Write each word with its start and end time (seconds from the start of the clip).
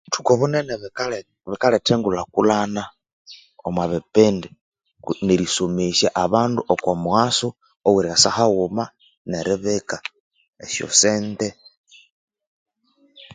Obuthuku 0.05 0.29
obunene 0.35 0.73
bikaletha 1.51 1.91
engulha 1.95 2.23
kulhana 2.33 2.83
omwa 3.67 3.83
bipindi 3.91 4.49
nerisomesa 5.25 6.07
abandu 6.23 6.59
okwamughaso 6.73 7.47
we'ryasa 7.93 8.29
haghuma 8.37 8.85
neribika 9.29 9.97
esyosente 10.63 11.47